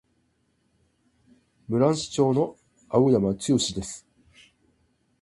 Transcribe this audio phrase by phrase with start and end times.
[1.69, 2.55] 室蘭市長の
[2.89, 3.47] 青山剛で
[3.83, 4.07] す。